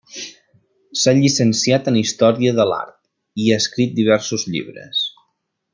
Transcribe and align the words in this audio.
S'ha 1.01 1.13
llicenciat 1.19 1.91
en 1.91 1.99
Història 2.01 2.55
de 2.61 2.67
l'Art 2.71 2.97
i 3.45 3.49
ha 3.53 3.59
escrit 3.65 3.95
diversos 4.01 4.51
llibres. 4.55 5.07